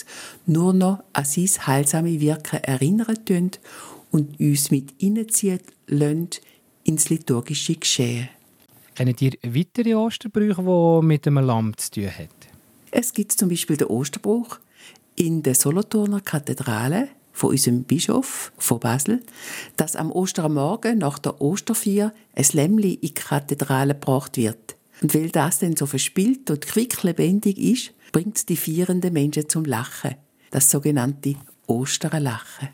nur 0.46 0.74
noch 0.74 1.04
an 1.14 1.26
sein 1.26 1.68
heilsame 1.68 2.20
Wirken 2.20 2.64
erinnern 2.64 3.26
tun 3.26 3.52
und 4.12 4.40
uns 4.40 4.72
mit 4.72 4.94
hineinziehen 5.00 5.60
lassen 5.88 6.30
ins 6.84 7.10
liturgische 7.10 7.76
Geschehen. 7.76 8.30
Kennen 8.96 9.16
ihr 9.20 9.34
weitere 9.44 9.96
Osterbrüche, 9.96 10.62
die 10.62 11.06
mit 11.06 11.26
einem 11.28 11.46
Lamm 11.46 11.78
zu 11.78 11.92
tun 11.92 12.12
haben? 12.12 12.28
Es 12.92 13.14
gibt 13.14 13.32
zum 13.32 13.48
Beispiel 13.48 13.78
den 13.78 13.88
Osterbruch 13.88 14.60
in 15.16 15.44
der 15.44 15.56
Solothurner 15.56 16.20
Kathedrale 16.20 17.08
von 17.32 17.52
unserem 17.52 17.84
Bischof 17.84 18.52
von 18.58 18.80
Basel, 18.80 19.22
dass 19.78 19.96
am 19.96 20.12
Ostermorgen 20.12 20.98
nach 20.98 21.20
der 21.20 21.42
Osterfeier 21.42 22.14
ein 22.36 22.46
Lämmli 22.54 22.94
in 22.96 23.02
die 23.02 23.14
Kathedrale 23.14 23.94
gebracht 23.94 24.38
wird. 24.38 24.76
Und 25.02 25.16
weil 25.16 25.30
das 25.30 25.60
dann 25.60 25.76
so 25.76 25.86
verspielt 25.86 26.50
und 26.52 26.62
quicklebendig 26.62 27.58
ist, 27.58 27.94
bringt 28.12 28.38
es 28.38 28.46
die 28.46 28.58
feiernden 28.58 29.14
Menschen 29.14 29.50
zum 29.50 29.66
Lachen. 29.66 30.16
Das 30.52 30.70
sogenannte 30.70 31.36
Osterlachen. 31.66 32.70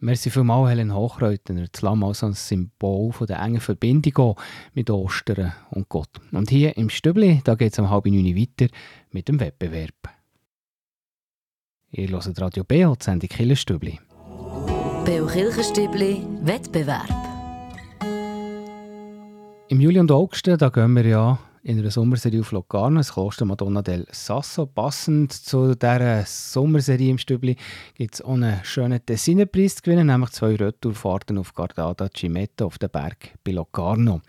Merci 0.00 0.30
vielmals, 0.30 0.70
Helen 0.70 0.92
Hochreutner. 0.92 1.68
Das 1.70 1.80
Lamm 1.82 2.02
als 2.02 2.24
ein 2.24 2.32
Symbol 2.32 3.12
der 3.28 3.38
engen 3.38 3.60
Verbindung 3.60 4.34
mit 4.74 4.90
Ostern 4.90 5.52
und 5.70 5.88
Gott. 5.88 6.10
Und 6.32 6.50
hier 6.50 6.76
im 6.76 6.90
Stübli, 6.90 7.40
da 7.44 7.54
geht 7.54 7.72
es 7.72 7.78
um 7.78 7.88
halb 7.88 8.06
neun 8.06 8.36
weiter 8.36 8.66
mit 9.12 9.28
dem 9.28 9.38
Wettbewerb. 9.38 9.94
Ihr 11.94 12.08
hört 12.08 12.40
Radio 12.40 12.64
BO, 12.64 12.94
die 12.94 13.04
Sendung 13.04 13.28
Killerstübli. 13.28 14.00
BO 15.04 15.26
Kirchenstübli 15.26 16.26
Wettbewerb. 16.40 17.06
Im 19.68 19.78
Juli 19.78 20.00
und 20.00 20.10
August, 20.10 20.46
da 20.46 20.70
gehen 20.70 20.94
wir 20.94 21.04
ja 21.04 21.38
in 21.62 21.78
einer 21.78 21.90
Sommerserie 21.90 22.40
auf 22.40 22.50
Locarno, 22.52 22.96
das 22.96 23.12
Kloster 23.12 23.44
Madonna 23.44 23.82
del 23.82 24.06
Sasso. 24.10 24.64
Passend 24.64 25.34
zu 25.34 25.74
dieser 25.74 26.24
Sommerserie 26.24 27.10
im 27.10 27.18
Stübli 27.18 27.56
gibt 27.94 28.14
es 28.14 28.22
auch 28.22 28.32
einen 28.32 28.64
schönen 28.64 29.04
Tessinerpreis 29.04 29.76
zu 29.76 29.82
gewinnen, 29.82 30.06
nämlich 30.06 30.30
zwei 30.30 30.56
Retourfahrten 30.56 31.36
auf 31.36 31.52
Gardada 31.52 32.08
Cimetta 32.08 32.64
auf 32.64 32.78
den 32.78 32.88
Berg 32.88 33.34
bei 33.44 33.52
Locarno. 33.52 34.22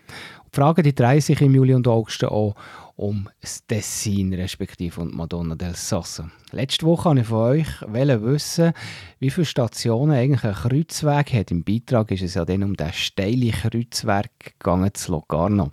Die 0.54 0.60
Fragen 0.60 0.84
die 0.84 0.94
drehen 0.94 1.20
sich 1.20 1.40
im 1.40 1.52
Juli 1.52 1.74
und 1.74 1.88
August 1.88 2.22
auch 2.22 2.54
um 2.94 3.28
das 3.40 3.66
Tessin 3.66 4.32
respektive 4.32 5.00
und 5.00 5.12
Madonna 5.12 5.56
del 5.56 5.74
Sasso. 5.74 6.26
Letzte 6.52 6.86
Woche 6.86 7.08
wollte 7.08 7.20
ich 7.22 7.26
von 7.26 7.90
euch 7.90 8.22
wissen, 8.22 8.72
wie 9.18 9.30
viele 9.30 9.46
Stationen 9.46 10.12
eigentlich 10.12 10.44
ein 10.44 10.54
Kreuzweg 10.54 11.32
hat. 11.32 11.50
Im 11.50 11.64
Beitrag 11.64 12.12
ist 12.12 12.22
es 12.22 12.34
ja 12.34 12.44
dann 12.44 12.62
um 12.62 12.76
den 12.76 12.92
steilen 12.92 13.50
Kreuzweg 13.50 14.54
gegangen 14.60 14.94
zu 14.94 15.10
Locarno. 15.10 15.72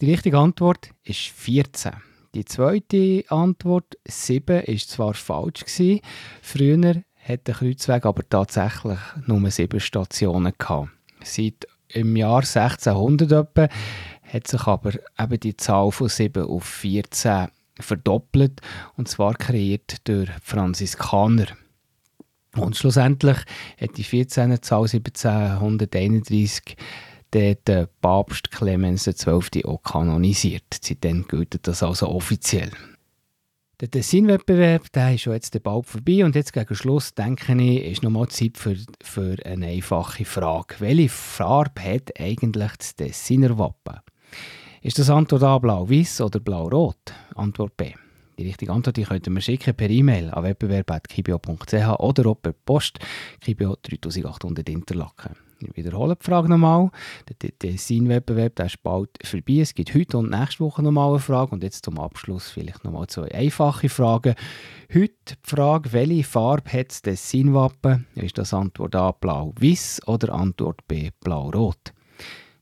Die 0.00 0.08
richtige 0.12 0.38
Antwort 0.38 0.90
ist 1.02 1.22
14. 1.22 1.94
Die 2.32 2.44
zweite 2.44 3.24
Antwort, 3.28 3.96
7, 4.06 4.60
ist 4.66 4.90
zwar 4.90 5.14
falsch 5.14 5.64
gewesen. 5.64 6.00
Früher 6.42 7.02
hat 7.24 7.48
der 7.48 7.56
Kreuzweg 7.56 8.06
aber 8.06 8.22
tatsächlich 8.28 9.00
nur 9.26 9.50
sieben 9.50 9.80
Stationen 9.80 10.52
gehabt. 10.56 10.90
Seit 11.24 11.66
im 11.88 12.16
Jahr 12.16 12.40
1600 12.40 13.32
etwa 13.32 13.68
hat 14.22 14.48
sich 14.48 14.66
aber 14.66 14.92
eben 15.18 15.40
die 15.40 15.56
Zahl 15.56 15.90
von 15.92 16.08
7 16.08 16.44
auf 16.44 16.64
14 16.64 17.48
verdoppelt 17.78 18.60
und 18.96 19.08
zwar 19.08 19.34
kreiert 19.34 20.06
durch 20.08 20.30
Franziskaner. 20.42 21.46
Und 22.56 22.76
schlussendlich 22.76 23.36
hat 23.78 23.96
die 23.96 24.04
14. 24.04 24.62
Zahl 24.62 24.82
1731 24.82 26.76
der 27.32 27.88
Papst 28.00 28.50
Clemens 28.50 29.04
XII. 29.04 29.64
auch 29.66 29.82
kanonisiert. 29.82 30.80
Seitdem 30.80 31.26
gilt 31.28 31.66
das 31.66 31.82
also 31.82 32.08
offiziell. 32.08 32.70
Der 33.78 33.90
Tessin-Wettbewerb 33.90 34.88
ist 35.12 35.20
schon 35.20 35.34
jetzt 35.34 35.62
bald 35.62 35.84
vorbei 35.84 36.24
und 36.24 36.34
jetzt 36.34 36.54
gegen 36.54 36.74
Schluss, 36.74 37.12
denke 37.12 37.54
ich, 37.62 37.84
ist 37.84 38.02
nochmal 38.02 38.26
Zeit 38.28 38.56
für, 38.56 38.74
für 39.02 39.36
eine 39.44 39.66
einfache 39.66 40.24
Frage. 40.24 40.76
Welche 40.78 41.10
Farbe 41.10 41.82
hat 41.82 42.18
eigentlich 42.18 42.72
das 42.78 42.96
Tessiner 42.96 43.58
Wappen? 43.58 44.00
Ist 44.80 44.98
das 44.98 45.10
Antwort 45.10 45.42
A 45.42 45.58
blau-weiß 45.58 46.22
oder 46.22 46.40
blau-rot? 46.40 47.12
Antwort 47.34 47.76
B. 47.76 47.92
Die 48.38 48.46
richtige 48.46 48.72
Antwort 48.72 48.96
die 48.96 49.04
könnt 49.04 49.26
ihr 49.26 49.30
mir 49.30 49.42
schicken 49.42 49.74
per 49.74 49.90
E-Mail 49.90 50.30
an 50.30 50.44
wettbewerb.kibio.ch 50.44 52.00
oder 52.00 52.30
auch 52.30 52.40
per 52.40 52.54
Post 52.54 52.98
Kibio 53.42 53.76
3800 53.82 54.70
Interlaken. 54.70 55.45
Ich 55.60 55.74
wiederhole 55.76 56.16
die 56.16 56.24
Frage 56.24 56.48
nochmal. 56.48 56.90
Der 57.40 57.50
Design-Wettbewerb 57.50 58.60
ist 58.60 58.82
bald 58.82 59.10
vorbei. 59.24 59.60
Es 59.60 59.74
gibt 59.74 59.94
heute 59.94 60.18
und 60.18 60.30
nächste 60.30 60.60
Woche 60.60 60.82
nochmal 60.82 61.10
eine 61.10 61.18
Frage. 61.18 61.52
Und 61.52 61.62
jetzt 61.62 61.84
zum 61.84 61.98
Abschluss 61.98 62.50
vielleicht 62.50 62.84
nochmal 62.84 63.06
zwei 63.06 63.32
einfache 63.32 63.88
Fragen. 63.88 64.34
Heute 64.92 65.14
die 65.28 65.34
Frage, 65.42 65.92
welche 65.92 66.24
Farbe 66.24 66.70
hat 66.72 66.90
das 66.90 67.02
Design-Wappen? 67.02 68.06
Ist 68.14 68.36
das 68.36 68.52
Antwort 68.52 68.94
A 68.94 69.12
blau-weiß 69.12 70.02
oder 70.06 70.34
Antwort 70.34 70.86
B 70.86 71.10
blau-rot? 71.20 71.92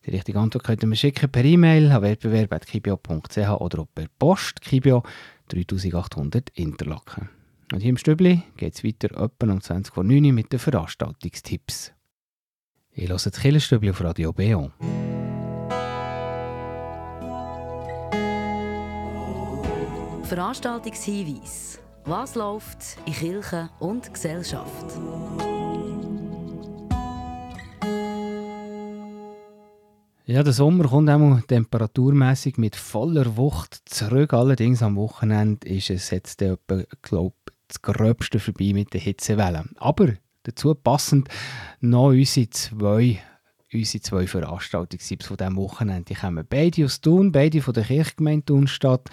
Die 0.07 0.11
richtige 0.11 0.39
Antwort 0.39 0.65
könnt 0.65 0.83
ihr 0.83 0.89
mir 0.89 0.97
schicken 0.97 1.31
per 1.31 1.45
E-Mail 1.45 1.91
an 1.91 2.03
wettbewerb.kibio.ch 2.03 3.61
oder 3.61 3.87
per 3.93 4.07
Post 4.19 4.61
Kibio 4.61 5.03
3800 5.49 6.51
Interlaken. 6.51 7.31
Und 7.73 7.81
hier 7.81 7.91
im 7.91 7.97
Stübli 7.97 8.43
geht 8.57 8.75
es 8.75 8.85
weiter 8.85 9.19
um 9.19 9.59
20.09 9.59 10.27
Uhr 10.27 10.33
mit 10.33 10.53
den 10.53 10.59
Veranstaltungstipps. 10.59 11.93
Ich 12.97 13.09
höre 13.09 13.17
das 13.17 13.31
Killerstübli 13.33 13.91
auf 13.91 14.01
Radio 14.01 14.33
Beon. 14.33 14.71
Veranstaltungshinweis. 20.23 21.81
Was 22.05 22.37
läuft 22.37 22.97
in 23.07 23.13
Kirche 23.15 23.69
und 23.81 24.15
Gesellschaft? 24.15 24.87
Ja, 30.27 30.43
der 30.45 30.53
Sommer 30.53 30.89
kommt 30.89 31.11
auch 31.11 31.41
temperaturmäßig 31.49 32.59
mit 32.59 32.77
voller 32.77 33.37
Wucht 33.37 33.83
zurück. 33.87 34.33
Allerdings 34.33 34.83
am 34.83 34.95
Wochenende 34.95 35.69
ist 35.69 35.91
es 35.91 36.11
jetzt, 36.11 36.39
glaube 37.03 37.35
das 37.67 37.83
Gröbste 37.83 38.39
vorbei 38.39 38.73
mit 38.73 38.95
den 38.95 39.01
Hitzewellen. 39.01 39.73
Aber 39.79 40.13
dazu 40.45 40.75
passend 40.75 41.29
noch 41.81 42.09
unsere 42.09 42.49
zwei, 42.51 43.21
unsere 43.73 44.03
zwei 44.03 44.27
Veranstaltungstipps 44.27 45.27
von 45.27 45.37
diesem 45.37 45.57
Wochenende. 45.57 46.05
Die 46.05 46.15
kommen 46.15 46.47
beide 46.49 46.85
aus 46.85 47.01
Thun, 47.01 47.33
beide 47.33 47.61
von 47.61 47.75
der 47.75 47.85
Kirchgemeinde 47.85 48.45
Thunstadt. 48.47 49.11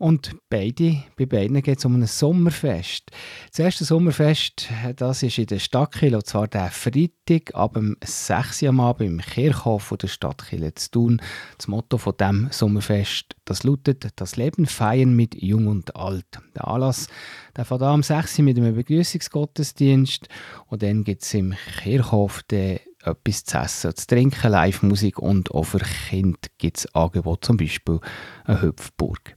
Und 0.00 0.34
beide, 0.48 1.02
bei 1.18 1.26
beiden 1.26 1.60
geht 1.60 1.76
es 1.76 1.84
um 1.84 1.94
ein 1.94 2.06
Sommerfest. 2.06 3.10
Das 3.50 3.58
erste 3.58 3.84
Sommerfest 3.84 4.66
das 4.96 5.22
ist 5.22 5.36
in 5.36 5.44
der 5.44 5.58
Stadtkirche, 5.58 6.16
und 6.16 6.26
zwar 6.26 6.48
der 6.48 6.70
Freitag 6.70 7.54
ab 7.54 7.78
6 8.02 8.62
Uhr 8.62 8.68
am 8.70 8.80
Abend 8.80 9.10
im 9.10 9.20
Kirchhof 9.20 9.94
der 10.00 10.08
Stadtkirche 10.08 10.72
zu 10.72 10.90
tun. 10.90 11.22
Das 11.58 11.68
Motto 11.68 11.98
von 11.98 12.14
dem 12.18 12.48
Sommerfest 12.50 13.36
das 13.44 13.62
lautet 13.62 14.08
«Das 14.16 14.36
Leben 14.36 14.64
feiern 14.64 15.14
mit 15.14 15.34
Jung 15.34 15.66
und 15.66 15.94
Alt». 15.94 16.38
Der 16.54 16.66
Anlass 16.66 17.08
der 17.54 17.66
fängt 17.66 17.82
am 17.82 18.02
6 18.02 18.38
Uhr 18.38 18.44
mit 18.46 18.56
einem 18.56 18.74
Begrüßungsgottesdienst 18.74 20.28
und 20.68 20.82
dann 20.82 21.04
gibt 21.04 21.24
es 21.24 21.34
im 21.34 21.54
Kirchhof 21.82 22.42
den 22.44 22.78
etwas 23.02 23.44
zu 23.44 23.58
essen, 23.58 23.94
zu 23.94 24.06
trinken, 24.06 24.50
Live-Musik 24.50 25.18
und 25.18 25.50
auch 25.50 25.64
für 25.64 25.80
Kinder 26.08 26.38
gibt 26.56 26.78
es 26.78 26.94
Angebote, 26.94 27.46
zum 27.46 27.58
Beispiel 27.58 28.00
eine 28.44 28.62
Hüpfburg. 28.62 29.36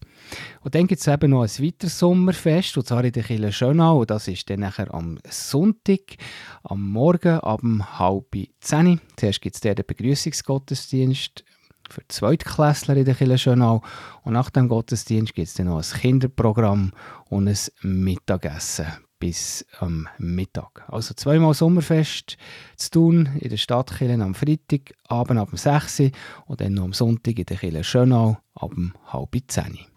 Und 0.61 0.75
dann 0.75 0.87
gibt 0.87 1.01
es 1.01 1.07
eben 1.07 1.31
noch 1.31 1.43
ein 1.43 1.65
weiteres 1.65 1.99
Sommerfest, 1.99 2.77
und 2.77 2.87
zwar 2.87 3.03
in 3.03 3.11
der 3.11 3.23
Kille 3.23 3.51
Schönau. 3.51 4.01
Und 4.01 4.11
das 4.11 4.27
ist 4.27 4.49
dann 4.49 4.61
nachher 4.61 4.93
am 4.93 5.19
Sonntag, 5.29 6.17
am 6.63 6.91
Morgen, 6.91 7.39
ab 7.39 7.61
halb 7.99 8.35
zehn. 8.59 8.99
Zuerst 9.17 9.41
gibt 9.41 9.55
es 9.55 9.61
den 9.61 9.75
Begrüßungsgottesdienst 9.75 11.43
für 11.89 12.01
Zweitklässler 12.07 12.95
in 12.97 13.05
der 13.05 13.15
Kille 13.15 13.37
Schönau. 13.37 13.81
Und 14.23 14.33
nach 14.33 14.49
dem 14.49 14.67
Gottesdienst 14.67 15.33
gibt 15.33 15.47
es 15.47 15.53
dann 15.53 15.67
noch 15.67 15.77
ein 15.77 15.99
Kinderprogramm 15.99 16.91
und 17.29 17.47
ein 17.47 17.57
Mittagessen 17.81 18.87
bis 19.19 19.65
am 19.79 20.09
Mittag. 20.17 20.83
Also 20.89 21.13
zweimal 21.13 21.53
Sommerfest 21.53 22.35
zu 22.75 22.91
tun 22.91 23.29
in 23.39 23.49
der 23.49 23.57
Stadtkirche 23.57 24.21
am 24.21 24.35
Freitag, 24.35 24.93
Abend 25.07 25.39
ab 25.39 25.49
6 25.53 25.99
Uhr 26.01 26.11
und 26.45 26.59
dann 26.59 26.73
noch 26.73 26.83
am 26.83 26.93
Sonntag 26.93 27.39
in 27.39 27.45
der 27.45 27.57
Kille 27.57 27.83
Schönau 27.85 28.37
ab 28.53 28.73
halb 29.13 29.37
10 29.47 29.63
Uhr. 29.63 29.92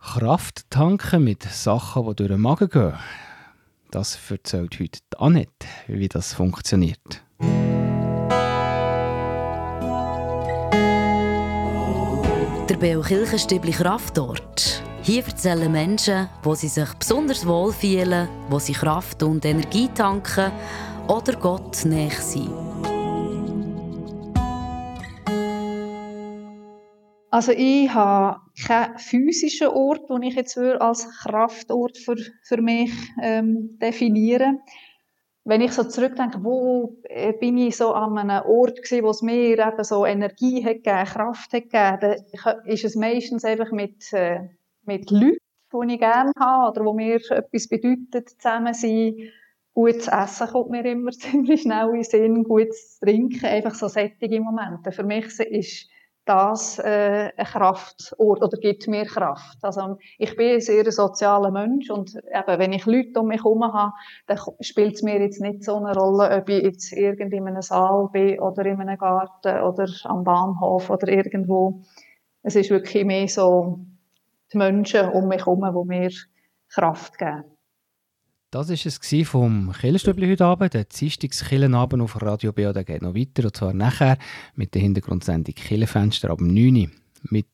Kraft 0.00 0.70
tanken 0.70 1.24
mit 1.24 1.42
Sachen, 1.42 2.06
die 2.06 2.14
durch 2.14 2.30
den 2.30 2.40
Magen 2.40 2.68
gehen. 2.68 2.94
Das 3.90 4.18
erzählt 4.30 4.78
heute 4.80 4.98
Annette, 5.18 5.66
wie 5.86 6.08
das 6.08 6.34
funktioniert. 6.34 7.22
Der 12.68 12.76
Beo 12.78 13.00
Kirchenstübli 13.00 13.72
Kraftort. 13.72 14.82
Hier 15.02 15.24
erzählen 15.24 15.70
Menschen, 15.70 16.28
wo 16.42 16.54
sie 16.54 16.68
sich 16.68 16.92
besonders 16.94 17.46
wohl 17.46 17.72
fühlen, 17.72 18.28
wo 18.48 18.58
sie 18.58 18.72
Kraft 18.72 19.22
und 19.22 19.44
Energie 19.44 19.88
tanken 19.94 20.50
oder 21.06 21.34
Gott 21.34 21.84
näher 21.84 22.10
sind. 22.10 22.65
Also 27.36 27.52
ich 27.52 27.92
habe 27.92 28.40
keinen 28.66 28.96
physischen 28.96 29.68
Ort, 29.68 30.08
den 30.08 30.22
ich 30.22 30.36
jetzt 30.36 30.56
als 30.56 31.06
Kraftort 31.20 31.98
für, 31.98 32.16
für 32.42 32.62
mich 32.62 32.90
ähm, 33.22 33.78
definieren 33.78 34.60
Wenn 35.44 35.60
ich 35.60 35.72
so 35.72 35.84
zurückdenke, 35.84 36.42
wo 36.42 36.96
äh, 37.02 37.34
bin 37.34 37.58
ich 37.58 37.76
so 37.76 37.92
an 37.92 38.16
einem 38.16 38.42
Ort 38.46 38.82
gewesen, 38.82 39.04
wo 39.04 39.10
es 39.10 39.20
mir 39.20 39.58
eben 39.58 39.84
so 39.84 40.06
Energie 40.06 40.64
hat 40.64 40.82
gegeben, 40.82 41.04
Kraft 41.04 41.52
hat 41.52 41.64
gegeben, 41.64 41.98
dann 42.00 42.64
ist 42.64 42.86
es 42.86 42.96
meistens 42.96 43.44
einfach 43.44 43.70
mit, 43.70 44.10
äh, 44.14 44.48
mit 44.86 45.10
Leuten, 45.10 45.36
die 45.74 45.92
ich 45.92 46.00
gerne 46.00 46.32
habe 46.40 46.70
oder 46.70 46.86
wo 46.86 46.94
mir 46.94 47.16
etwas 47.16 47.68
bedeutet, 47.68 48.30
zusammen 48.30 48.72
sein. 48.72 49.14
Gutes 49.74 50.08
Essen 50.08 50.46
kommt 50.46 50.70
mir 50.70 50.86
immer 50.86 51.10
ziemlich 51.10 51.60
schnell 51.60 51.88
in 51.88 51.96
den 51.96 52.04
Sinn, 52.04 52.44
gutes 52.44 52.98
Trinken, 52.98 53.44
einfach 53.44 53.74
so 53.74 53.88
sättige 53.88 54.40
Momente. 54.40 54.90
Für 54.90 55.04
mich 55.04 55.38
ist 55.38 55.90
das 56.26 56.78
äh, 56.80 57.30
eine 57.36 57.46
Kraft 57.46 58.14
oder 58.18 58.48
gibt 58.58 58.88
mir 58.88 59.06
Kraft. 59.06 59.58
Also 59.62 59.96
ich 60.18 60.36
bin 60.36 60.54
ein 60.54 60.60
sehr 60.60 60.90
sozialer 60.90 61.52
Mensch 61.52 61.88
und 61.88 62.16
eben, 62.16 62.58
wenn 62.58 62.72
ich 62.72 62.84
Leute 62.84 63.20
um 63.20 63.28
mich 63.28 63.44
herum 63.44 63.64
habe, 63.72 63.92
dann 64.26 64.38
spielt 64.60 64.96
es 64.96 65.02
mir 65.02 65.20
jetzt 65.20 65.40
nicht 65.40 65.62
so 65.62 65.76
eine 65.76 65.94
Rolle, 65.94 66.36
ob 66.36 66.48
ich 66.48 66.64
jetzt 66.64 66.92
irgendwie 66.92 67.36
in 67.36 67.46
einem 67.46 67.62
Saal 67.62 68.08
bin 68.12 68.40
oder 68.40 68.66
in 68.66 68.80
einem 68.80 68.98
Garten 68.98 69.60
oder 69.62 69.86
am 70.04 70.24
Bahnhof 70.24 70.90
oder 70.90 71.08
irgendwo. 71.08 71.80
Es 72.42 72.56
ist 72.56 72.70
wirklich 72.70 73.04
mehr 73.04 73.28
so 73.28 73.78
die 74.52 74.58
Menschen 74.58 75.08
um 75.10 75.28
mich 75.28 75.46
herum, 75.46 75.64
die 75.64 75.88
mir 75.88 76.10
Kraft 76.68 77.18
geben. 77.18 77.55
Das 78.52 78.68
war 78.68 78.76
es 78.76 79.28
vom 79.28 79.72
Killenstübli 79.72 80.28
heute 80.28 80.44
Abend. 80.44 80.72
Der 80.72 80.84
Dienstagskillenabend 80.84 82.00
auf 82.00 82.22
Radio 82.22 82.52
BA 82.52 82.72
der 82.72 82.84
geht 82.84 83.02
noch 83.02 83.16
weiter. 83.16 83.44
Und 83.44 83.56
zwar 83.56 83.74
nachher 83.74 84.18
mit 84.54 84.72
der 84.72 84.82
Hintergrundsendung 84.82 85.52
Killenfenster 85.52 86.30
ab 86.30 86.40
9 86.40 86.76
Uhr. 86.76 86.86
Mit 87.22 87.48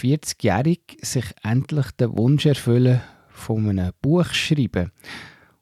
40-jährig 0.00 0.80
sich 1.02 1.26
endlich 1.42 1.90
den 1.92 2.16
Wunsch 2.16 2.46
erfüllen 2.46 3.02
von 3.28 3.68
einem 3.68 3.92
Buch 4.00 4.24
schreiben. 4.32 4.90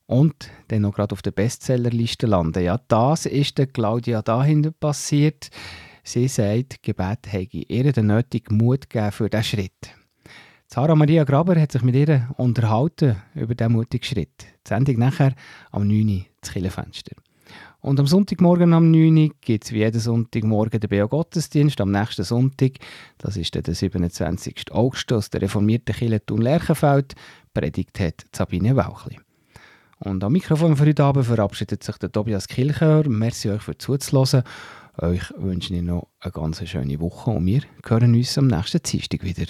Und 0.06 0.48
dann 0.68 0.83
noch 0.83 0.94
gerade 0.94 1.14
auf 1.14 1.22
der 1.22 1.33
Bestsellerliste 1.33 2.28
landen. 2.28 2.62
Ja, 2.62 2.80
das 2.87 3.26
ist 3.26 3.59
der 3.59 3.66
Claudia 3.66 4.22
dahinter 4.22 4.70
passiert. 4.70 5.50
Sie 6.04 6.28
sagt, 6.28 6.80
Gebet 6.85 7.26
hätte 7.26 7.56
ihr 7.56 7.92
den 7.92 8.06
nötigen 8.06 8.56
Mut 8.56 8.88
gegeben 8.88 9.11
für 9.11 9.28
diesen 9.28 9.44
Schritt. 9.44 9.99
Sarah 10.72 10.94
Maria 10.94 11.24
Graber 11.24 11.61
hat 11.61 11.72
sich 11.72 11.83
mit 11.83 11.96
ihr 11.96 12.28
unterhalten 12.37 13.16
über 13.35 13.56
diesen 13.56 13.72
mutigen 13.72 14.04
Schritt. 14.04 14.46
Die 14.64 14.68
Sendung 14.68 15.00
nachher 15.00 15.35
am 15.72 15.88
9. 15.88 16.09
Uhr 16.09 16.24
das 16.40 16.52
Killenfenster. 16.52 17.16
Und 17.80 17.98
am 17.98 18.06
Sonntagmorgen 18.06 18.72
am 18.72 18.92
9 18.92 19.16
Uhr 19.16 19.30
gibt 19.40 19.64
es 19.64 19.72
wie 19.72 19.78
jeden 19.78 19.98
Sonntagmorgen 19.98 20.78
den 20.78 20.88
Beo 20.88 21.09
Gottesdienst. 21.09 21.80
Am 21.80 21.90
nächsten 21.90 22.22
Sonntag, 22.22 22.74
das 23.18 23.37
ist 23.37 23.52
der 23.52 23.64
27. 23.74 24.70
August 24.70 25.12
aus 25.12 25.28
der 25.28 25.42
reformierten 25.42 25.92
Kirche 25.92 26.24
Thun 26.24 26.42
Lerchenfeld, 26.42 27.16
predigt 27.52 27.98
hat 27.98 28.26
Sabine 28.33 28.76
Wauchli. 28.76 29.18
Und 29.98 30.22
am 30.22 30.33
Mikrofon 30.33 30.76
für 30.76 30.87
heute 30.87 31.02
Abend 31.02 31.26
verabschiedet 31.26 31.83
sich 31.83 31.96
der 31.96 32.12
Tobias 32.12 32.46
Kilchör. 32.46 33.09
Merci 33.09 33.50
euch 33.50 33.62
für 33.62 33.76
zuzuhören. 33.76 34.44
Euch 34.98 35.33
wünsche 35.37 35.74
ich 35.74 35.83
noch 35.83 36.06
eine 36.20 36.30
ganz 36.30 36.64
schöne 36.64 37.00
Woche 37.00 37.33
und 37.33 37.44
wir 37.44 37.62
hören 37.85 38.14
uns 38.14 38.38
am 38.38 38.46
nächsten 38.46 38.80
Dienstag 38.80 39.24
wieder. 39.24 39.46